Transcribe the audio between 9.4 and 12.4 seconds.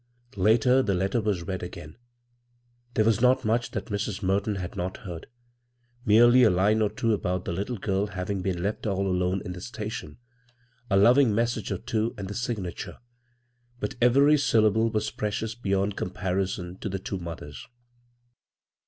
in the station, a loving message or two, and the